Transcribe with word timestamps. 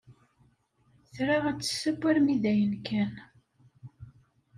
Tra 1.13 1.37
ad 1.49 1.59
tesseww 1.59 2.01
armi 2.09 2.35
dayen 2.43 2.73
kan. 2.87 3.13